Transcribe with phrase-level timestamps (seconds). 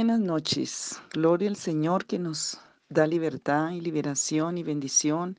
[0.00, 0.98] Buenas noches.
[1.12, 2.58] Gloria al Señor que nos
[2.88, 5.38] da libertad y liberación y bendición.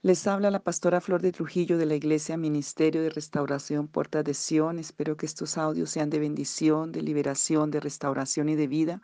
[0.00, 4.32] Les habla la pastora Flor de Trujillo de la Iglesia Ministerio de Restauración Puerta de
[4.32, 4.78] Sion.
[4.78, 9.02] Espero que estos audios sean de bendición, de liberación, de restauración y de vida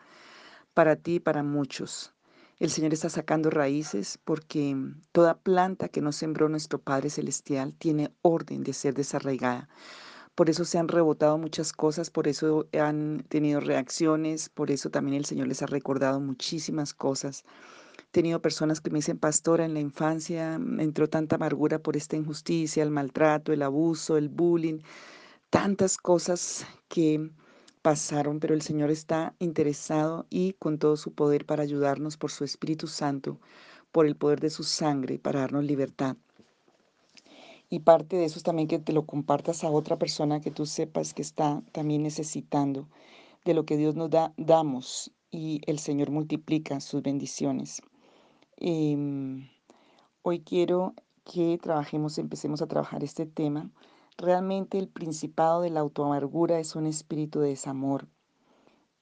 [0.72, 2.14] para ti y para muchos.
[2.58, 4.74] El Señor está sacando raíces porque
[5.12, 9.68] toda planta que no sembró nuestro Padre Celestial tiene orden de ser desarraigada.
[10.38, 15.16] Por eso se han rebotado muchas cosas, por eso han tenido reacciones, por eso también
[15.16, 17.42] el Señor les ha recordado muchísimas cosas.
[17.98, 22.14] He tenido personas que me dicen, pastora, en la infancia entró tanta amargura por esta
[22.14, 24.78] injusticia, el maltrato, el abuso, el bullying,
[25.50, 27.32] tantas cosas que
[27.82, 32.44] pasaron, pero el Señor está interesado y con todo su poder para ayudarnos por su
[32.44, 33.40] Espíritu Santo,
[33.90, 36.16] por el poder de su sangre, para darnos libertad.
[37.70, 40.64] Y parte de eso es también que te lo compartas a otra persona que tú
[40.64, 42.88] sepas que está también necesitando
[43.44, 47.82] de lo que Dios nos da, damos y el Señor multiplica sus bendiciones.
[48.56, 49.48] Em,
[50.22, 53.70] hoy quiero que trabajemos, empecemos a trabajar este tema.
[54.16, 58.08] Realmente el principado de la autoamargura es un espíritu de desamor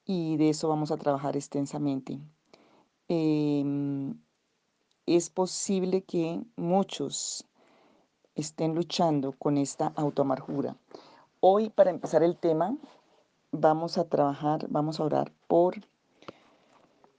[0.05, 2.19] y de eso vamos a trabajar extensamente.
[3.09, 4.19] Em,
[5.07, 7.47] es posible que muchos
[8.37, 10.77] estén luchando con esta autoamargura.
[11.41, 12.77] Hoy, para empezar el tema,
[13.51, 15.75] vamos a trabajar, vamos a orar por...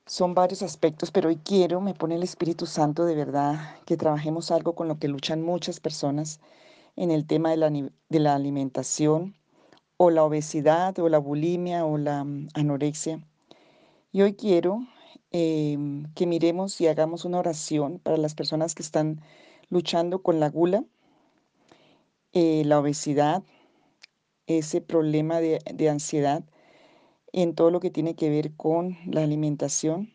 [0.06, 4.52] Son varios aspectos, pero hoy quiero, me pone el Espíritu Santo de verdad, que trabajemos
[4.52, 6.40] algo con lo que luchan muchas personas
[6.96, 9.36] en el tema de la, de la alimentación
[9.98, 13.20] o la obesidad o la bulimia o la mm, anorexia.
[14.12, 14.80] Y hoy quiero
[15.32, 19.22] em, que miremos y hagamos una oración para las personas que están
[19.70, 20.86] luchando con la gula,
[22.34, 23.44] eh, la obesidad,
[24.46, 26.44] ese problema de, de ansiedad
[27.34, 30.12] en todo lo que tiene que ver con la alimentación.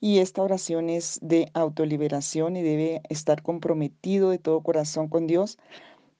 [0.00, 5.58] Y esta oración es de autoliberación y debe estar comprometido de todo corazón con Dios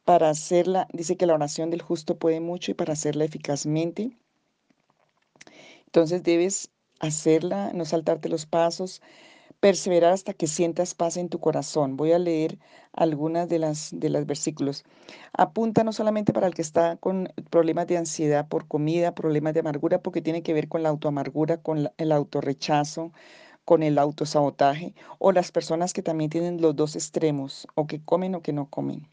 [0.04, 0.88] para hacerla.
[0.92, 4.16] Dice que la oración del justo puede mucho y para hacerla eficazmente.
[5.86, 9.02] Entonces debes hacerla, no saltarte los pasos,
[9.64, 11.96] perseverar hasta que sientas paz en tu corazón.
[11.96, 12.58] Voy a leer
[12.92, 14.84] algunas de las de los versículos.
[15.32, 19.60] Apunta no solamente para el que está con problemas de ansiedad por comida, problemas de
[19.60, 23.12] amargura, porque tiene que ver con la autoamargura, con el autorrechazo,
[23.64, 28.34] con el autosabotaje, o las personas que también tienen los dos extremos, o que comen
[28.34, 29.08] o que no comen.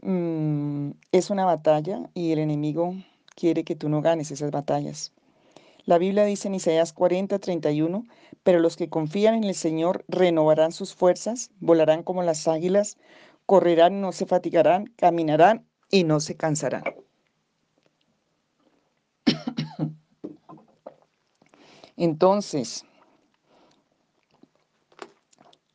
[0.00, 2.94] Mm, es una batalla y el enemigo
[3.36, 5.12] quiere que tú no ganes esas batallas.
[5.88, 8.04] La Biblia dice en Isaías 40, 31,
[8.42, 12.98] pero los que confían en el Señor renovarán sus fuerzas, volarán como las águilas,
[13.46, 16.84] correrán no se fatigarán, caminarán y no se cansarán.
[21.96, 22.84] Entonces,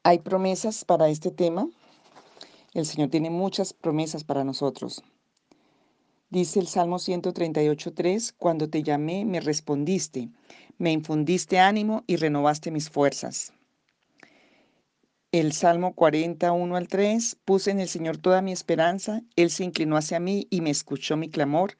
[0.03, 1.67] hay promesas para este tema.
[2.75, 5.01] El Señor tiene muchas promesas para nosotros.
[6.33, 10.29] Dice el Salmo 138.3, cuando te llamé me respondiste,
[10.79, 13.53] me infundiste ánimo y renovaste mis fuerzas.
[15.31, 19.95] El Salmo 41 al 3, puse en el Señor toda mi esperanza, Él se inclinó
[19.95, 21.75] hacia mí y me escuchó mi clamor,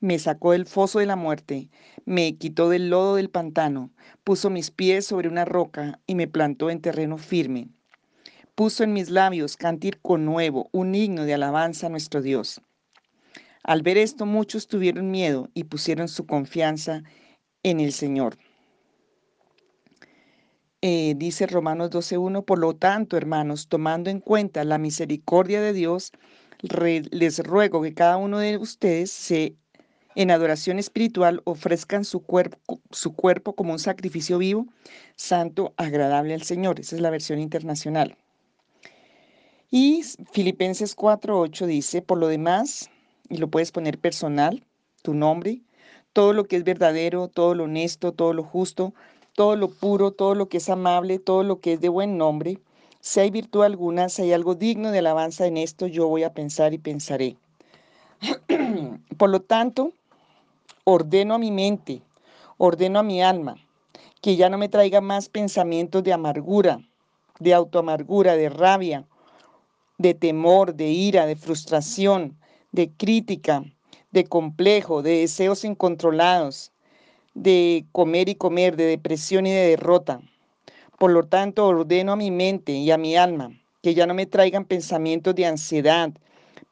[0.00, 1.70] me sacó del foso de la muerte,
[2.04, 3.92] me quitó del lodo del pantano,
[4.24, 7.70] puso mis pies sobre una roca y me plantó en terreno firme.
[8.54, 9.56] Puso en mis labios
[10.02, 12.60] con nuevo, un himno de alabanza a nuestro Dios.
[13.66, 17.02] Al ver esto, muchos tuvieron miedo y pusieron su confianza
[17.64, 18.38] en el Señor.
[20.82, 26.12] Eh, dice Romanos 12.1, por lo tanto, hermanos, tomando en cuenta la misericordia de Dios,
[26.60, 29.56] les ruego que cada uno de ustedes se,
[30.14, 34.68] en adoración espiritual ofrezcan su cuerpo, su cuerpo como un sacrificio vivo,
[35.16, 36.78] santo, agradable al Señor.
[36.78, 38.16] Esa es la versión internacional.
[39.72, 42.90] Y Filipenses 4.8 dice, por lo demás,
[43.28, 44.64] y lo puedes poner personal,
[45.02, 45.60] tu nombre,
[46.12, 48.94] todo lo que es verdadero, todo lo honesto, todo lo justo,
[49.34, 52.58] todo lo puro, todo lo que es amable, todo lo que es de buen nombre.
[53.00, 56.32] Si hay virtud alguna, si hay algo digno de alabanza en esto, yo voy a
[56.32, 57.36] pensar y pensaré.
[59.18, 59.92] Por lo tanto,
[60.84, 62.00] ordeno a mi mente,
[62.56, 63.56] ordeno a mi alma,
[64.22, 66.80] que ya no me traiga más pensamientos de amargura,
[67.38, 69.04] de autoamargura, de rabia,
[69.98, 72.36] de temor, de ira, de frustración,
[72.76, 73.64] de crítica,
[74.12, 76.70] de complejo, de deseos incontrolados,
[77.34, 80.20] de comer y comer, de depresión y de derrota.
[80.98, 83.50] Por lo tanto, ordeno a mi mente y a mi alma
[83.82, 86.10] que ya no me traigan pensamientos de ansiedad,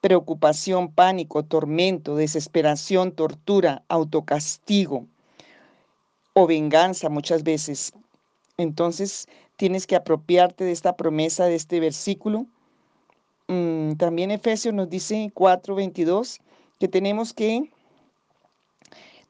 [0.01, 5.07] preocupación, pánico, tormento, desesperación, tortura, autocastigo,
[6.33, 7.93] o venganza muchas veces.
[8.57, 12.47] Entonces tienes que apropiarte de esta promesa, de este versículo.
[13.49, 16.41] Mm, también Efesios nos dice 4:22
[16.79, 17.71] que tenemos que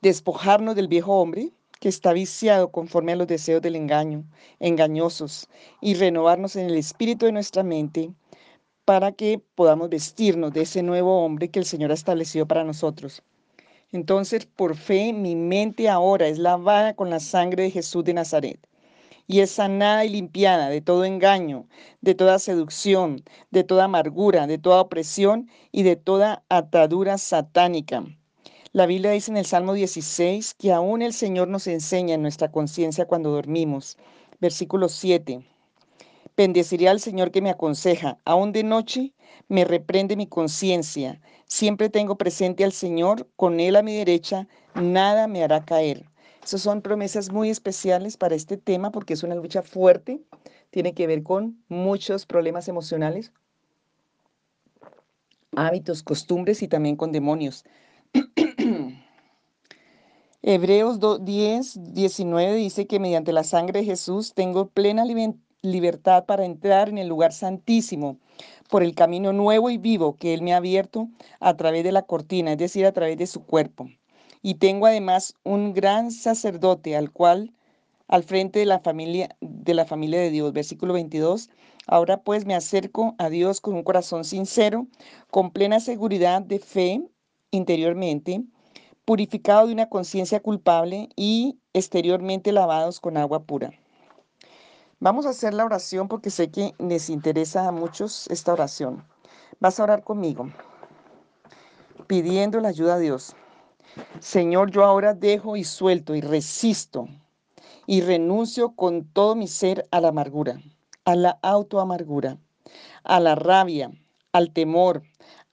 [0.02, 1.50] despojarnos del viejo hombre
[1.80, 4.24] que está viciado conforme a los deseos del engaño,
[4.60, 5.48] engañosos,
[5.80, 8.12] y renovarnos en el espíritu de nuestra mente
[8.84, 13.22] para que podamos vestirnos de ese nuevo hombre que el Señor ha establecido para nosotros.
[13.92, 18.60] Entonces, por fe, mi mente ahora es lavada con la sangre de Jesús de Nazaret
[19.26, 21.66] y es sanada y limpiada de todo engaño,
[22.00, 28.04] de toda seducción, de toda amargura, de toda opresión y de toda atadura satánica.
[28.72, 32.50] La Biblia dice en el Salmo 16 que aún el Señor nos enseña en nuestra
[32.50, 33.96] conciencia cuando dormimos.
[34.40, 35.44] Versículo 7.
[36.36, 38.18] Bendeciré al Señor que me aconseja.
[38.24, 39.12] Aún de noche
[39.48, 41.20] me reprende mi conciencia.
[41.46, 46.06] Siempre tengo presente al Señor, con Él a mi derecha, nada me hará caer.
[46.44, 50.20] Esas son promesas muy especiales para este tema porque es una lucha fuerte.
[50.68, 53.32] Tiene que ver con muchos problemas emocionales,
[55.56, 57.64] hábitos, costumbres y también con demonios.
[60.42, 65.06] Hebreos 10, 19 dice que mediante la sangre de Jesús tengo plena
[65.62, 68.18] libertad para entrar en el lugar santísimo
[68.68, 71.08] por el camino nuevo y vivo que Él me ha abierto
[71.40, 73.88] a través de la cortina, es decir, a través de su cuerpo.
[74.46, 77.54] Y tengo además un gran sacerdote al cual
[78.08, 81.48] al frente de la familia de la familia de Dios, versículo 22.
[81.86, 84.86] Ahora pues me acerco a Dios con un corazón sincero,
[85.30, 87.02] con plena seguridad de fe
[87.52, 88.44] interiormente,
[89.06, 93.70] purificado de una conciencia culpable y exteriormente lavados con agua pura.
[95.00, 99.06] Vamos a hacer la oración porque sé que les interesa a muchos esta oración.
[99.58, 100.50] Vas a orar conmigo,
[102.06, 103.34] pidiendo la ayuda a Dios.
[104.20, 107.08] Señor, yo ahora dejo y suelto y resisto
[107.86, 110.60] y renuncio con todo mi ser a la amargura,
[111.04, 112.38] a la autoamargura,
[113.04, 113.90] a la rabia,
[114.32, 115.02] al temor,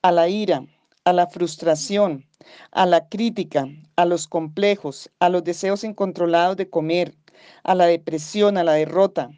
[0.01, 0.65] a la ira,
[1.03, 2.25] a la frustración,
[2.71, 7.15] a la crítica, a los complejos, a los deseos incontrolados de comer,
[7.63, 9.31] a la depresión, a la derrota,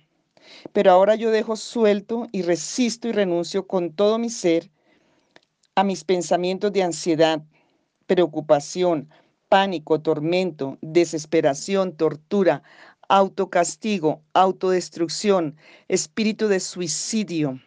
[0.71, 4.69] pero ahora yo dejo suelto y resisto y renuncio con todo mi ser
[5.75, 7.41] a mis pensamientos de ansiedad,
[8.07, 9.09] preocupación,
[9.50, 12.63] pánico, tormento, desesperación, tortura,
[13.07, 15.55] autocastigo, autodestrucción,
[15.88, 17.59] espíritu de suicidio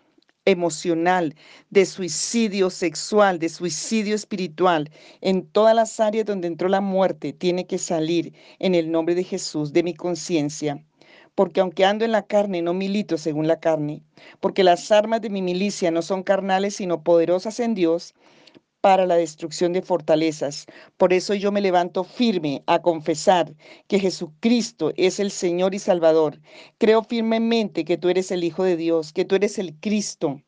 [0.46, 1.34] emocional,
[1.70, 4.90] de suicidio sexual, de suicidio espiritual,
[5.20, 9.24] en todas las áreas donde entró la muerte, tiene que salir en el nombre de
[9.24, 10.82] Jesús de mi conciencia.
[11.34, 14.02] Porque aunque ando en la carne, no milito según la carne,
[14.40, 18.14] porque las armas de mi milicia no son carnales, sino poderosas en Dios
[18.86, 20.64] para la destrucción de fortalezas.
[20.96, 23.52] Por eso yo me levanto firme a confesar
[23.88, 26.40] que Jesucristo es el Señor y Salvador.
[26.78, 30.40] Creo firmemente que tú eres el Hijo de Dios, que tú eres el Cristo,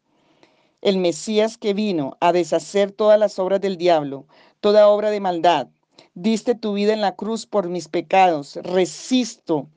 [0.82, 4.28] el Mesías que vino a deshacer todas las obras del diablo,
[4.60, 5.66] toda obra de maldad.
[6.14, 8.54] Diste tu vida en la cruz por mis pecados.
[8.62, 9.68] Resisto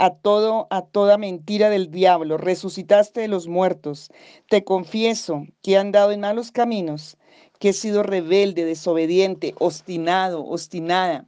[0.00, 4.10] a todo a toda mentira del diablo, resucitaste de los muertos.
[4.48, 7.18] Te confieso que he andado en malos caminos,
[7.60, 11.26] que he sido rebelde, desobediente, obstinado, obstinada.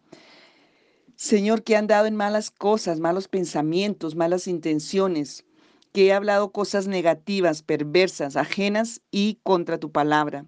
[1.14, 5.44] Señor, que he andado en malas cosas, malos pensamientos, malas intenciones,
[5.92, 10.46] que he hablado cosas negativas, perversas, ajenas y contra tu palabra.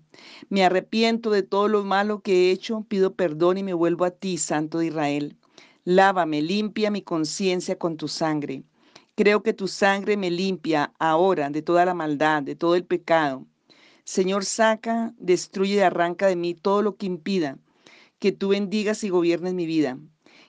[0.48, 4.10] Me arrepiento de todo lo malo que he hecho, pido perdón y me vuelvo a
[4.10, 5.36] ti, Santo de Israel.
[5.84, 8.64] Lávame, limpia mi conciencia con tu sangre.
[9.16, 13.46] Creo que tu sangre me limpia ahora de toda la maldad, de todo el pecado.
[14.04, 17.58] Señor, saca, destruye y arranca de mí todo lo que impida
[18.24, 19.98] que tú bendigas y gobiernes mi vida.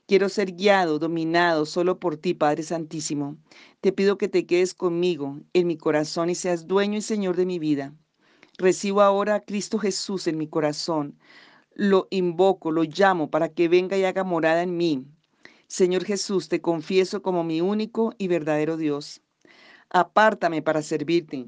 [0.08, 3.36] Quiero ser guiado, dominado solo por ti, Padre Santísimo.
[3.82, 7.46] Te pido que te quedes conmigo en mi corazón y seas dueño y Señor de
[7.46, 7.94] mi vida.
[8.58, 11.20] Recibo ahora a Cristo Jesús en mi corazón.
[11.74, 15.06] Lo invoco, lo llamo para que venga y haga morada en mí.
[15.68, 19.22] Señor Jesús, te confieso como mi único y verdadero Dios.
[19.90, 21.48] Apártame para servirte,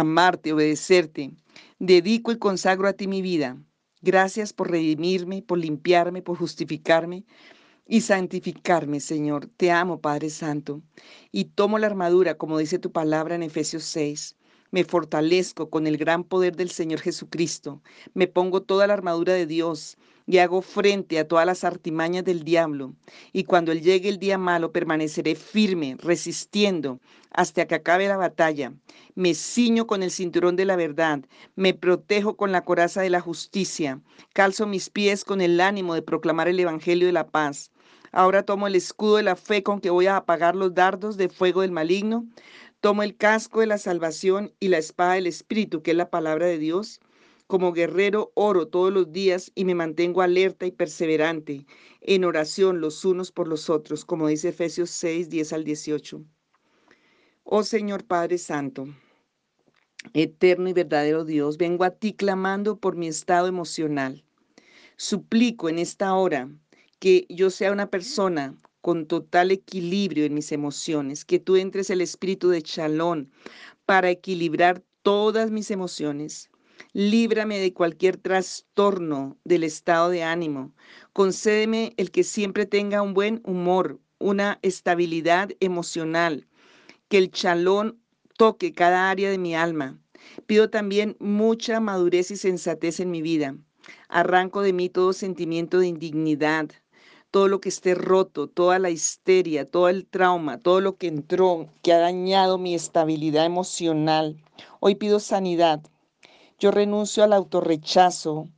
[0.00, 1.30] amarte, obedecerte.
[1.78, 3.56] Dedico y consagro a ti mi vida.
[4.02, 7.24] Gracias por redimirme, por limpiarme, por justificarme
[7.86, 9.46] y santificarme, Señor.
[9.56, 10.82] Te amo, Padre Santo.
[11.30, 14.36] Y tomo la armadura, como dice tu palabra en Efesios 6.
[14.72, 17.80] Me fortalezco con el gran poder del Señor Jesucristo.
[18.14, 19.96] Me pongo toda la armadura de Dios
[20.26, 22.94] y hago frente a todas las artimañas del diablo.
[23.32, 27.00] Y cuando él llegue el día malo, permaneceré firme, resistiendo
[27.30, 28.72] hasta que acabe la batalla.
[29.14, 31.20] Me ciño con el cinturón de la verdad,
[31.56, 34.00] me protejo con la coraza de la justicia,
[34.32, 37.70] calzo mis pies con el ánimo de proclamar el Evangelio de la paz.
[38.12, 41.28] Ahora tomo el escudo de la fe con que voy a apagar los dardos de
[41.28, 42.24] fuego del maligno.
[42.80, 46.46] Tomo el casco de la salvación y la espada del Espíritu, que es la palabra
[46.46, 47.00] de Dios.
[47.46, 51.66] Como guerrero oro todos los días y me mantengo alerta y perseverante
[52.00, 56.24] en oración los unos por los otros, como dice Efesios 6, 10 al 18.
[57.44, 58.86] Oh Señor Padre Santo,
[60.14, 64.24] eterno y verdadero Dios, vengo a ti clamando por mi estado emocional.
[64.96, 66.48] Suplico en esta hora
[66.98, 72.00] que yo sea una persona con total equilibrio en mis emociones, que tú entres el
[72.00, 73.30] espíritu de chalón
[73.84, 76.50] para equilibrar todas mis emociones.
[76.96, 80.72] Líbrame de cualquier trastorno del estado de ánimo.
[81.12, 86.46] Concédeme el que siempre tenga un buen humor, una estabilidad emocional,
[87.08, 88.00] que el chalón
[88.38, 89.98] toque cada área de mi alma.
[90.46, 93.56] Pido también mucha madurez y sensatez en mi vida.
[94.08, 96.70] Arranco de mí todo sentimiento de indignidad,
[97.32, 101.66] todo lo que esté roto, toda la histeria, todo el trauma, todo lo que entró,
[101.82, 104.40] que ha dañado mi estabilidad emocional.
[104.78, 105.82] Hoy pido sanidad.
[106.58, 108.48] Yo renuncio al autorrechazo.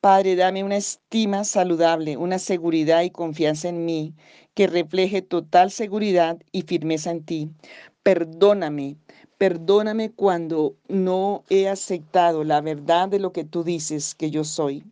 [0.00, 4.14] Padre, dame una estima saludable, una seguridad y confianza en mí
[4.54, 7.50] que refleje total seguridad y firmeza en ti.
[8.02, 8.96] Perdóname,
[9.36, 14.84] perdóname cuando no he aceptado la verdad de lo que tú dices que yo soy.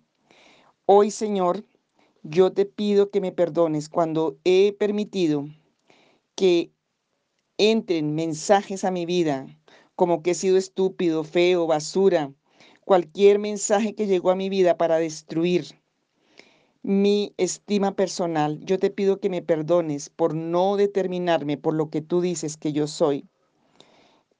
[0.85, 1.65] Hoy, Señor,
[2.23, 5.47] yo te pido que me perdones cuando he permitido
[6.35, 6.71] que
[7.57, 9.47] entren mensajes a mi vida,
[9.95, 12.33] como que he sido estúpido, feo, basura,
[12.85, 15.81] cualquier mensaje que llegó a mi vida para destruir
[16.83, 18.59] mi estima personal.
[18.65, 22.73] Yo te pido que me perdones por no determinarme por lo que tú dices que
[22.73, 23.25] yo soy.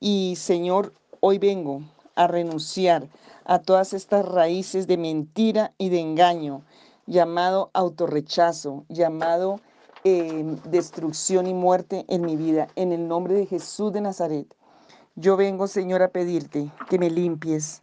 [0.01, 1.83] Y Señor, hoy vengo
[2.17, 3.09] a renunciar
[3.45, 6.63] a todas estas raíces de mentira y de engaño
[7.07, 9.61] llamado autorrechazo, llamado
[10.05, 12.69] em, destrucción y muerte en mi vida.
[12.75, 14.53] En el nombre de Jesús de Nazaret,
[15.15, 17.82] yo vengo, Señor, a pedirte que me limpies.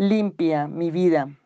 [0.00, 1.36] Limpia mi vida.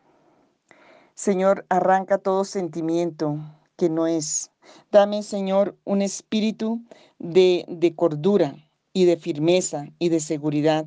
[1.15, 3.39] Señor, arranca todo sentimiento
[3.77, 4.51] que no es.
[4.91, 6.83] Dame, Señor, un espíritu
[7.17, 8.53] de, de cordura
[8.93, 10.85] y de firmeza y de seguridad.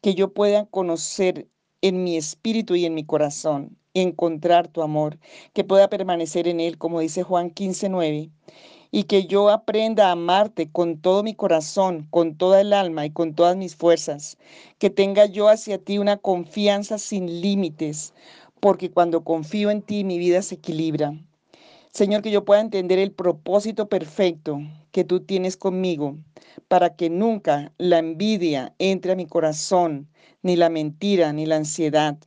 [0.00, 1.48] Que yo pueda conocer
[1.82, 5.18] en mi espíritu y en mi corazón encontrar tu amor,
[5.52, 8.30] que pueda permanecer en él, como dice Juan 15, 9,
[8.90, 13.10] y que yo aprenda a amarte con todo mi corazón, con toda el alma y
[13.10, 14.38] con todas mis fuerzas,
[14.78, 18.14] que tenga yo hacia ti una confianza sin límites,
[18.60, 21.14] porque cuando confío en ti mi vida se equilibra.
[21.90, 24.60] Señor, que yo pueda entender el propósito perfecto
[24.92, 26.16] que tú tienes conmigo,
[26.68, 30.08] para que nunca la envidia entre a mi corazón,
[30.42, 32.18] ni la mentira, ni la ansiedad.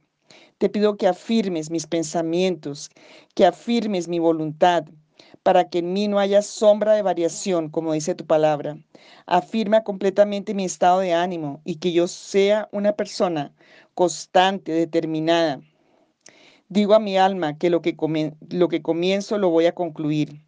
[0.58, 2.90] Te pido que afirmes mis pensamientos,
[3.34, 4.86] que afirmes mi voluntad,
[5.44, 8.78] para que en mí no haya sombra de variación, como dice tu palabra.
[9.26, 13.54] Afirma completamente mi estado de ánimo y que yo sea una persona
[13.96, 15.62] constante, determinada.
[16.70, 17.96] Digo a mi alma que lo que,
[18.50, 20.42] lo que comienzo lo voy a concluir.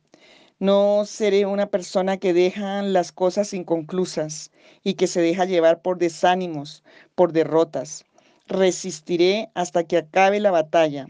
[0.59, 4.51] No seré una persona que deja las cosas inconclusas
[4.83, 6.83] y que se deja llevar por desánimos,
[7.15, 8.05] por derrotas
[8.47, 11.07] resistiré hasta que acabe la batalla.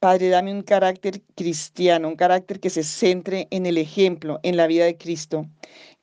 [0.00, 4.68] Padre, dame un carácter cristiano, un carácter que se centre en el ejemplo, en la
[4.68, 5.46] vida de Cristo,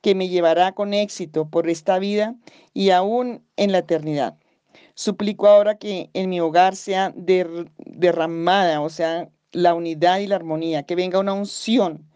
[0.02, 2.34] que me llevará con éxito por esta vida
[2.74, 4.36] y aún en la eternidad.
[4.94, 10.82] Suplico ahora que en mi hogar sea derramada, o sea, la unidad y la armonía,
[10.82, 12.06] que venga una unción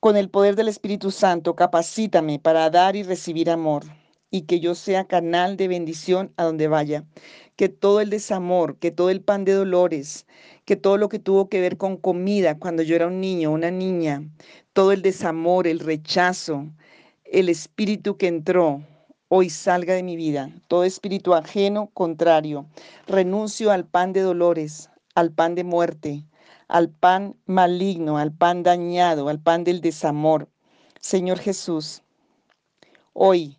[0.00, 3.84] con el poder del Espíritu Santo, capacítame para dar y recibir amor
[4.34, 7.04] y que yo sea canal de bendición a donde vaya.
[7.54, 10.26] Que todo el desamor, que todo el pan de dolores,
[10.64, 13.70] que todo lo que tuvo que ver con comida cuando yo era un niño, una
[13.70, 14.22] niña,
[14.72, 16.66] todo el desamor, el rechazo,
[17.24, 18.82] el espíritu que entró,
[19.28, 20.50] hoy salga de mi vida.
[20.68, 22.66] Todo espíritu ajeno, contrario.
[23.06, 26.24] Renuncio al pan de dolores, al pan de muerte,
[26.68, 30.48] al pan maligno, al pan dañado, al pan del desamor.
[31.00, 32.02] Señor Jesús,
[33.12, 33.58] hoy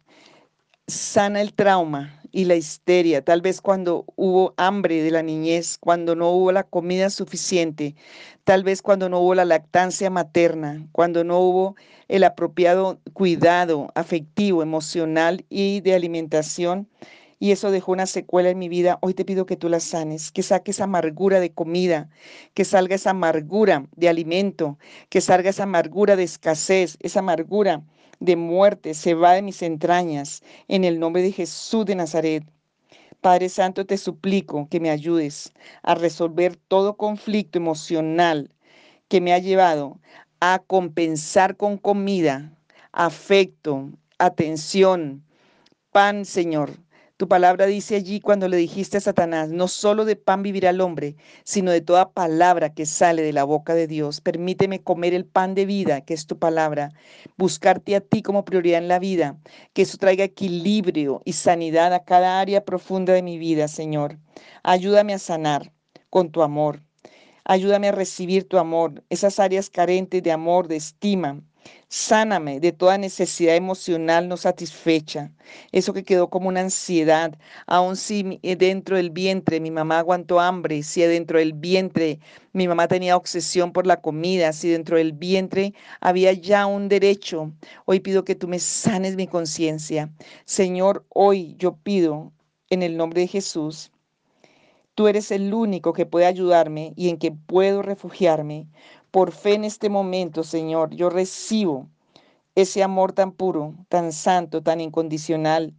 [0.87, 6.17] sana el trauma y la histeria, tal vez cuando hubo hambre de la niñez, cuando
[6.17, 7.95] no hubo la comida suficiente,
[8.43, 11.77] tal vez cuando no hubo la lactancia materna, cuando no hubo
[12.09, 16.89] el apropiado cuidado afectivo, emocional y de alimentación.
[17.39, 18.97] Y eso dejó una secuela en mi vida.
[19.01, 22.09] Hoy te pido que tú la sanes, que saques amargura de comida,
[22.53, 24.77] que salga esa amargura de alimento,
[25.07, 27.81] que salga esa amargura de escasez, esa amargura
[28.19, 32.43] de muerte se va de mis entrañas, en el nombre de Jesús de Nazaret.
[33.21, 35.51] Padre Santo, te suplico que me ayudes
[35.83, 38.51] a resolver todo conflicto emocional
[39.07, 39.99] que me ha llevado
[40.39, 42.51] a compensar con comida,
[42.91, 45.23] afecto, atención,
[45.91, 46.84] pan, Señor.
[47.17, 50.81] Tu palabra dice allí cuando le dijiste a Satanás, no solo de pan vivirá el
[50.81, 54.19] hombre, sino de toda palabra que sale de la boca de Dios.
[54.19, 56.91] Permíteme comer el pan de vida, que es tu palabra,
[57.37, 59.37] buscarte a ti como prioridad en la vida,
[59.71, 64.19] que eso traiga equilibrio y sanidad a cada área profunda de mi vida, Señor.
[64.63, 65.71] Ayúdame a sanar
[66.09, 66.81] con tu amor.
[67.45, 71.39] Ayúdame a recibir tu amor, esas áreas carentes de amor, de estima,
[71.87, 75.31] Sáname de toda necesidad emocional no satisfecha,
[75.71, 80.39] eso que quedó como una ansiedad, aun si eh, dentro del vientre mi mamá aguantó
[80.39, 82.19] hambre, si dentro del vientre
[82.53, 87.53] mi mamá tenía obsesión por la comida, si dentro del vientre había ya un derecho.
[87.85, 90.11] Hoy pido que tú me sanes mi conciencia.
[90.45, 92.33] Señor, hoy yo pido
[92.69, 93.91] en el nombre de Jesús
[94.95, 98.67] Tú eres el único que puede ayudarme y en que puedo refugiarme.
[99.15, 101.87] Por fe en este momento, Señor, yo recibo
[102.53, 105.73] ese amor tan puro, tan santo, tan incondicional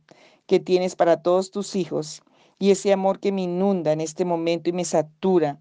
[0.47, 2.23] que tienes para todos tus hijos
[2.59, 5.61] y ese amor que me inunda en este momento y me satura,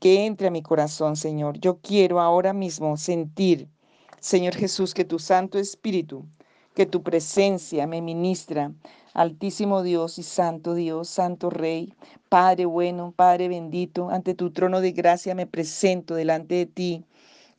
[0.00, 1.58] que entre a mi corazón, Señor.
[1.58, 3.68] Yo quiero ahora mismo sentir,
[4.18, 6.24] Señor Jesús, que tu Santo Espíritu,
[6.74, 8.72] que tu presencia me ministra.
[9.12, 11.94] Altísimo Dios y Santo Dios, Santo Rey,
[12.28, 17.04] Padre bueno, Padre bendito, ante tu trono de gracia me presento delante de ti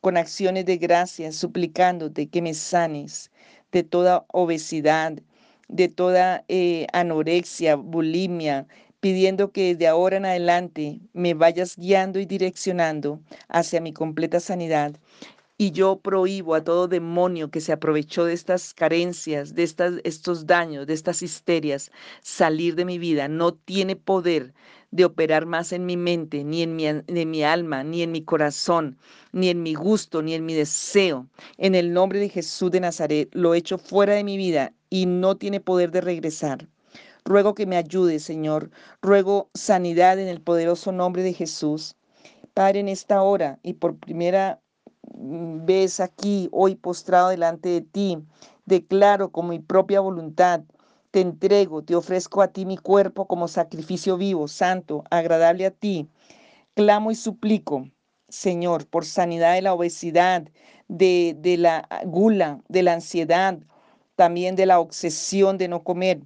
[0.00, 3.30] con acciones de gracia, suplicándote que me sanes
[3.70, 5.14] de toda obesidad,
[5.68, 8.66] de toda eh, anorexia, bulimia,
[9.00, 14.94] pidiendo que desde ahora en adelante me vayas guiando y direccionando hacia mi completa sanidad.
[15.58, 20.46] Y yo prohíbo a todo demonio que se aprovechó de estas carencias, de estas, estos
[20.46, 23.28] daños, de estas histerias, salir de mi vida.
[23.28, 24.54] No tiene poder
[24.92, 26.86] de operar más en mi mente, ni en mi,
[27.26, 28.98] mi alma, ni en mi corazón,
[29.32, 31.26] ni en mi gusto, ni en mi deseo.
[31.56, 35.36] En el nombre de Jesús de Nazaret lo echo fuera de mi vida y no
[35.36, 36.68] tiene poder de regresar.
[37.24, 38.70] Ruego que me ayude, Señor.
[39.00, 41.94] Ruego sanidad en el poderoso nombre de Jesús.
[42.52, 44.60] Padre, en esta hora y por primera
[45.14, 48.18] ves aquí hoy postrado delante de ti,
[48.66, 50.62] declaro con mi propia voluntad,
[51.10, 56.08] te entrego, te ofrezco a ti mi cuerpo como sacrificio vivo, santo, agradable a ti.
[56.74, 57.88] Clamo y suplico,
[58.28, 60.48] Señor, por sanidad de la obesidad,
[60.88, 63.58] de, de la gula, de la ansiedad,
[64.16, 66.22] también de la obsesión de no comer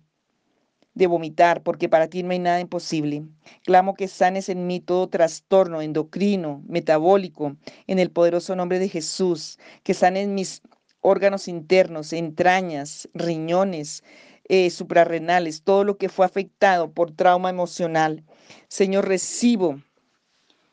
[0.96, 3.22] de vomitar, porque para ti no hay nada imposible.
[3.64, 7.54] Clamo que sanes en mí todo trastorno endocrino, metabólico,
[7.86, 10.62] en el poderoso nombre de Jesús, que sanes mis
[11.02, 14.02] órganos internos, entrañas, riñones,
[14.48, 18.24] eh, suprarrenales, todo lo que fue afectado por trauma emocional.
[18.68, 19.78] Señor, recibo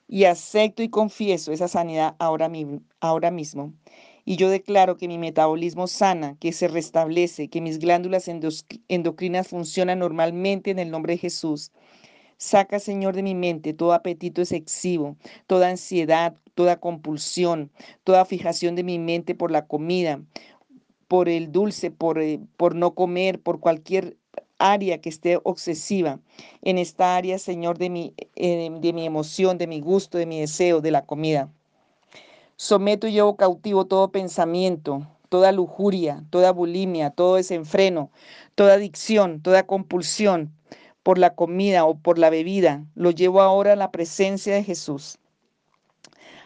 [0.07, 2.49] y acepto y confieso esa sanidad ahora,
[3.01, 3.73] ahora mismo.
[4.25, 8.29] Y yo declaro que mi metabolismo sana, que se restablece, que mis glándulas
[8.88, 11.71] endocrinas funcionan normalmente en el nombre de Jesús.
[12.38, 17.71] Saca, Señor, de mi mente todo apetito excesivo, toda ansiedad, toda compulsión,
[18.03, 20.21] toda fijación de mi mente por la comida,
[21.07, 22.39] por el dulce, por, eh,
[22.75, 24.17] no comer, por cualquier
[24.57, 26.19] área que esté obsesiva.
[26.62, 30.39] En esta área, Señor, de mi, eh, de mi emoción, de mi gusto, de mi
[30.39, 31.51] deseo, de la comida.
[32.55, 38.11] Someto y llevo cautivo todo pensamiento, toda lujuria, toda bulimia, todo desenfreno,
[38.55, 40.53] toda adicción, toda compulsión
[41.01, 42.85] por la comida o por la bebida.
[42.95, 45.17] Lo llevo ahora a la presencia de Jesús.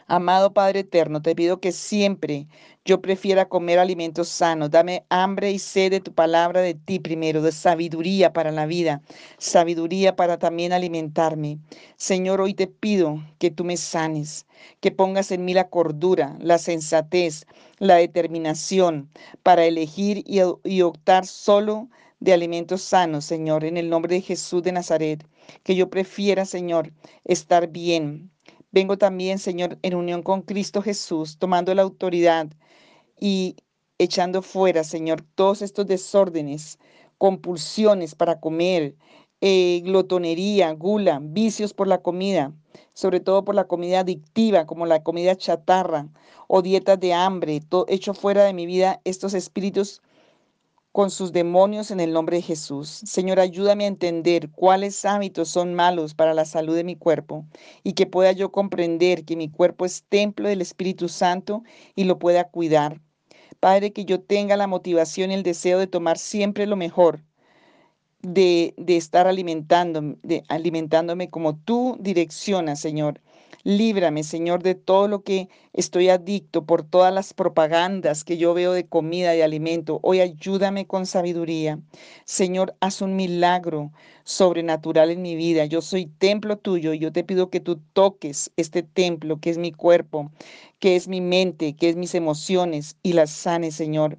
[0.07, 2.47] Amado Padre Eterno, te pido que siempre
[2.87, 4.71] yo prefiera comer alimentos sanos.
[4.71, 9.01] Dame hambre y sed de tu palabra de ti primero, de sabiduría para la vida,
[9.37, 11.59] sabiduría para también alimentarme.
[11.97, 14.47] Señor, hoy te pido que tú me sanes,
[14.79, 17.45] que pongas en mí la cordura, la sensatez,
[17.77, 19.09] la determinación
[19.43, 21.89] para elegir y, y optar solo
[22.21, 25.27] de alimentos sanos, Señor, en el nombre de Jesús de Nazaret.
[25.63, 26.93] Que yo prefiera, Señor,
[27.25, 28.31] estar bien,
[28.71, 32.47] Vengo también, Señor, en unión con Cristo Jesús, tomando la autoridad
[33.19, 33.55] y
[33.97, 36.79] echando fuera, Señor, todos estos desórdenes,
[37.17, 38.95] compulsiones para comer,
[39.41, 42.53] eh, glotonería, gula, vicios por la comida,
[42.93, 46.09] sobre todo por la comida adictiva, como la comida chatarra
[46.47, 50.01] o dietas de hambre, todo, hecho fuera de mi vida estos espíritus
[50.91, 52.89] con sus demonios en el nombre de Jesús.
[52.89, 57.45] Señor, ayúdame a entender cuáles hábitos son malos para la salud de mi cuerpo
[57.83, 61.63] y que pueda yo comprender que mi cuerpo es templo del Espíritu Santo
[61.95, 63.01] y lo pueda cuidar.
[63.59, 67.23] Padre, que yo tenga la motivación y el deseo de tomar siempre lo mejor,
[68.21, 73.21] de, de estar alimentando, de, alimentándome como tú direccionas, Señor.
[73.67, 78.71] Líbrame, Señor, de todo lo que estoy adicto, por todas las propagandas que yo veo
[78.71, 79.99] de comida y alimento.
[80.03, 81.77] Hoy ayúdame con sabiduría.
[82.23, 83.91] Señor, haz un milagro
[84.23, 85.65] sobrenatural en mi vida.
[85.65, 89.57] Yo soy templo tuyo y yo te pido que tú toques este templo que es
[89.57, 90.31] mi cuerpo,
[90.79, 94.17] que es mi mente, que es mis emociones y las sanes, Señor.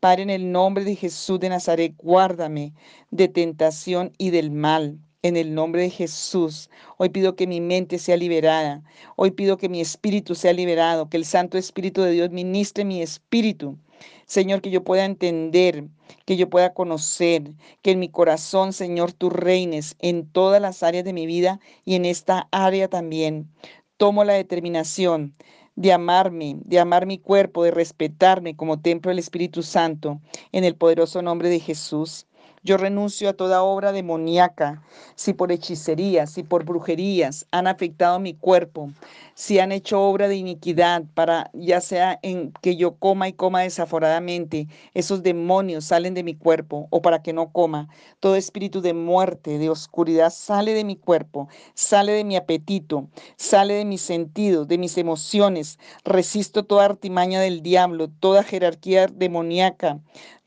[0.00, 2.74] Padre, en el nombre de Jesús de Nazaret, guárdame
[3.10, 4.98] de tentación y del mal.
[5.22, 8.82] En el nombre de Jesús, hoy pido que mi mente sea liberada.
[9.16, 13.02] Hoy pido que mi espíritu sea liberado, que el Santo Espíritu de Dios ministre mi
[13.02, 13.76] espíritu.
[14.24, 15.84] Señor, que yo pueda entender,
[16.24, 17.50] que yo pueda conocer,
[17.82, 21.96] que en mi corazón, Señor, tú reines en todas las áreas de mi vida y
[21.96, 23.50] en esta área también.
[23.98, 25.34] Tomo la determinación
[25.76, 30.18] de amarme, de amar mi cuerpo, de respetarme como templo del Espíritu Santo,
[30.52, 32.26] en el poderoso nombre de Jesús.
[32.62, 34.82] Yo renuncio a toda obra demoníaca,
[35.14, 38.90] si por hechicería, si por brujerías han afectado mi cuerpo,
[39.34, 43.62] si han hecho obra de iniquidad para ya sea en que yo coma y coma
[43.62, 47.88] desaforadamente, esos demonios salen de mi cuerpo o para que no coma.
[48.20, 53.72] Todo espíritu de muerte, de oscuridad sale de mi cuerpo, sale de mi apetito, sale
[53.72, 55.78] de mis sentidos, de mis emociones.
[56.04, 59.98] Resisto toda artimaña del diablo, toda jerarquía demoníaca.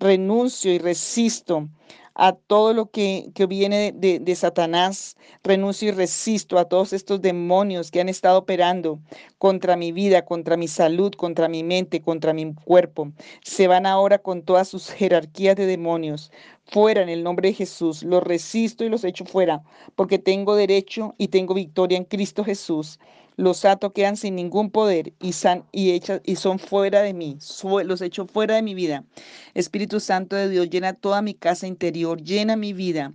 [0.03, 1.69] Renuncio y resisto
[2.13, 5.15] a todo lo que, viene de, de, Satanás.
[5.45, 8.99] Renuncio y resisto a todos estos demonios que han estado operando
[9.37, 13.13] contra mi vida, contra mi salud, contra mi mente, contra mi cuerpo.
[13.45, 16.33] Se van ahora con todas sus jerarquías de demonios.
[16.65, 18.03] Fuera en el nombre de Jesús.
[18.03, 19.63] Los resisto y los echo fuera,
[19.95, 22.99] porque tengo derecho y tengo victoria en Cristo Jesús.
[23.35, 27.37] Los ato quedan sin ningún poder y, san, y, y son fuera de mí,
[27.85, 29.03] los echo fuera de mi vida.
[29.53, 33.13] Espíritu Santo de Dios, llena toda mi casa interior, llena mi vida.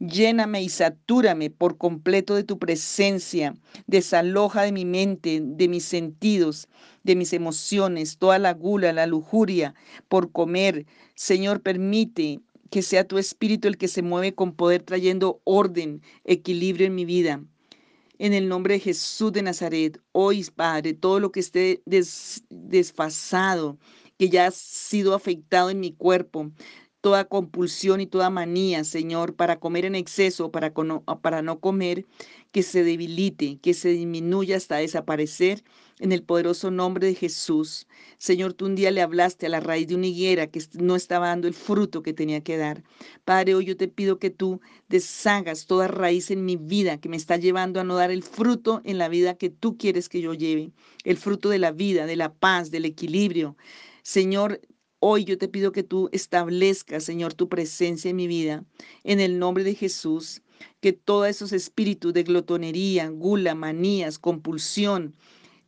[0.00, 3.56] Lléname y satúrame por completo de tu presencia.
[3.88, 6.68] Desaloja de mi mente, de mis sentidos,
[7.02, 9.74] de mis emociones, toda la gula, la lujuria
[10.08, 10.86] por comer.
[11.16, 16.86] Señor, permite que sea tu espíritu el que se mueve con poder trayendo orden, equilibrio
[16.86, 17.42] en mi vida.
[18.18, 21.82] En el nombre de Jesús de Nazaret, hoy, Padre, todo lo que esté
[22.50, 23.78] desfasado,
[24.18, 26.50] que ya ha sido afectado en mi cuerpo,
[27.00, 32.06] toda compulsión y toda manía, Señor, para comer en exceso, para, para no comer,
[32.50, 35.62] que se debilite, que se disminuya hasta desaparecer
[36.00, 37.86] en el poderoso nombre de Jesús.
[38.18, 41.28] Señor, tú un día le hablaste a la raíz de una higuera que no estaba
[41.28, 42.82] dando el fruto que tenía que dar.
[43.24, 47.16] Padre, hoy yo te pido que tú deshagas toda raíz en mi vida que me
[47.16, 50.34] está llevando a no dar el fruto en la vida que tú quieres que yo
[50.34, 50.72] lleve,
[51.04, 53.56] el fruto de la vida, de la paz, del equilibrio.
[54.02, 54.60] Señor,
[55.00, 58.64] Hoy yo te pido que tú establezcas, Señor, tu presencia en mi vida,
[59.04, 60.42] en el nombre de Jesús,
[60.80, 65.14] que todos esos espíritus de glotonería, gula, manías, compulsión,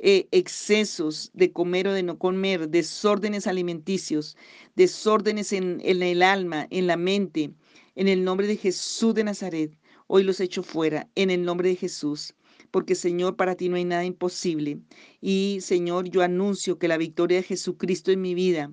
[0.00, 4.36] eh, excesos de comer o de no comer, desórdenes alimenticios,
[4.74, 7.52] desórdenes en, en el alma, en la mente,
[7.94, 11.76] en el nombre de Jesús de Nazaret, hoy los echo fuera, en el nombre de
[11.76, 12.34] Jesús
[12.70, 14.78] porque Señor, para ti no hay nada imposible.
[15.20, 18.72] Y Señor, yo anuncio que la victoria de Jesucristo en mi vida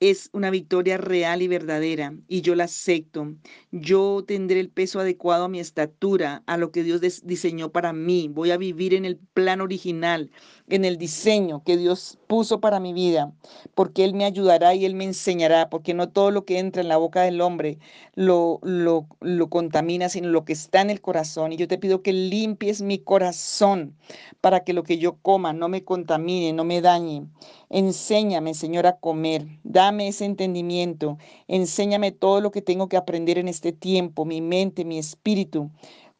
[0.00, 3.34] es una victoria real y verdadera y yo la acepto.
[3.70, 8.28] Yo tendré el peso adecuado a mi estatura, a lo que Dios diseñó para mí.
[8.32, 10.30] Voy a vivir en el plan original,
[10.76, 13.32] en el diseño que Dios puso para mi vida,
[13.74, 16.88] porque Él me ayudará y Él me enseñará, porque no todo lo que entra en
[16.88, 17.78] la boca del hombre
[18.14, 21.52] lo, lo, lo contamina, sino lo que está en el corazón.
[21.52, 23.96] Y yo te pido que limpies mi corazón
[24.40, 27.24] para que lo que yo coma no me contamine, no me dañe.
[27.68, 29.46] Enséñame, Señor, a comer.
[29.64, 31.18] Dame ese entendimiento.
[31.48, 35.70] Enséñame todo lo que tengo que aprender en este tiempo, mi mente, mi espíritu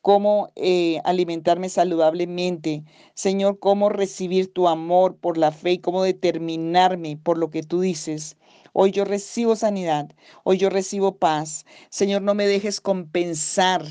[0.01, 2.85] cómo eh, alimentarme saludablemente,
[3.15, 7.81] Señor, cómo recibir tu amor por la fe y cómo determinarme por lo que tú
[7.81, 8.37] dices.
[8.73, 10.11] Hoy yo recibo sanidad,
[10.45, 11.65] hoy yo recibo paz.
[11.91, 13.85] Señor, no me dejes compensar,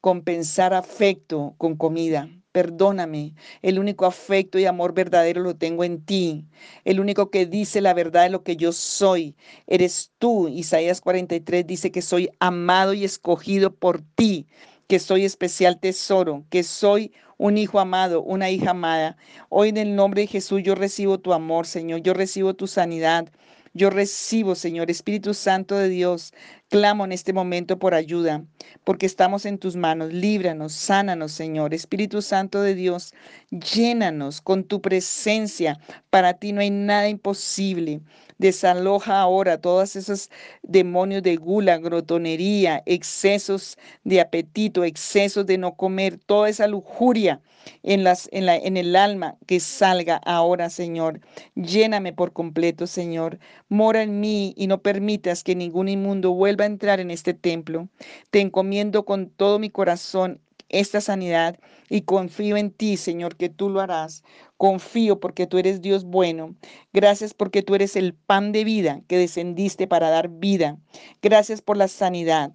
[0.00, 2.28] compensar afecto con comida.
[2.52, 6.46] Perdóname, el único afecto y amor verdadero lo tengo en ti.
[6.84, 9.34] El único que dice la verdad de lo que yo soy,
[9.66, 10.46] eres tú.
[10.46, 14.46] Isaías 43 dice que soy amado y escogido por ti,
[14.86, 19.16] que soy especial tesoro, que soy un hijo amado, una hija amada.
[19.48, 22.00] Hoy en el nombre de Jesús yo recibo tu amor, Señor.
[22.00, 23.28] Yo recibo tu sanidad.
[23.76, 26.32] Yo recibo, Señor, Espíritu Santo de Dios,
[26.70, 28.44] Clamo en este momento por ayuda,
[28.84, 30.12] porque estamos en tus manos.
[30.12, 31.74] Líbranos, sánanos, Señor.
[31.74, 33.12] Espíritu Santo de Dios,
[33.50, 35.80] llénanos con tu presencia.
[36.10, 38.00] Para ti no hay nada imposible.
[38.38, 40.30] Desaloja ahora todos esos
[40.62, 47.40] demonios de gula, grotonería, excesos de apetito, excesos de no comer, toda esa lujuria
[47.82, 51.20] en, las, en, la, en el alma que salga ahora, Señor.
[51.54, 53.38] Lléname por completo, Señor.
[53.68, 57.88] Mora en mí y no permitas que ningún inmundo vuelva a entrar en este templo.
[58.30, 63.68] Te encomiendo con todo mi corazón esta sanidad y confío en ti, Señor, que tú
[63.68, 64.22] lo harás.
[64.56, 66.54] Confío porque tú eres Dios bueno.
[66.92, 70.78] Gracias porque tú eres el pan de vida que descendiste para dar vida.
[71.22, 72.52] Gracias por la sanidad.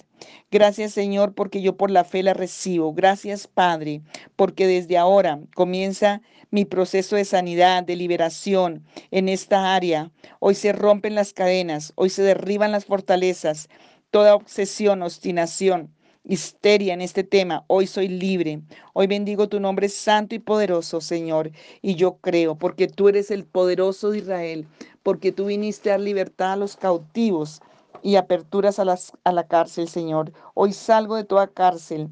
[0.52, 2.94] Gracias Señor porque yo por la fe la recibo.
[2.94, 4.02] Gracias Padre
[4.36, 10.12] porque desde ahora comienza mi proceso de sanidad, de liberación en esta área.
[10.40, 13.70] Hoy se rompen las cadenas, hoy se derriban las fortalezas,
[14.10, 17.64] toda obsesión, obstinación histeria en este tema.
[17.68, 18.62] Hoy soy libre.
[18.94, 21.52] Hoy bendigo tu nombre santo y poderoso, Señor.
[21.82, 24.68] Y yo creo, porque tú eres el poderoso de Israel,
[25.04, 27.62] porque tú viniste a dar libertad a los cautivos
[28.04, 30.32] y aperturas a, a la cárcel, Señor.
[30.54, 32.10] Hoy salgo de toda cárcel.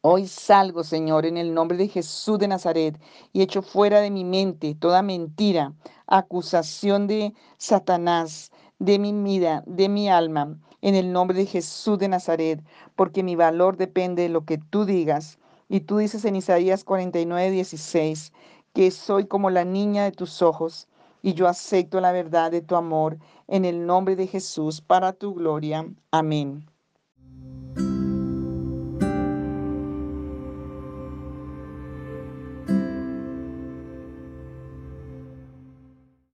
[0.00, 2.98] Hoy salgo, Señor, en el nombre de Jesús de Nazaret
[3.32, 5.74] y echo fuera de mi mente toda mentira,
[6.08, 12.08] acusación de Satanás, de mi vida, de mi alma en el nombre de Jesús de
[12.08, 12.62] Nazaret,
[12.96, 15.38] porque mi valor depende de lo que tú digas.
[15.68, 18.32] Y tú dices en Isaías 49, 16,
[18.74, 20.88] que soy como la niña de tus ojos,
[21.22, 23.18] y yo acepto la verdad de tu amor
[23.48, 25.86] en el nombre de Jesús para tu gloria.
[26.10, 26.71] Amén.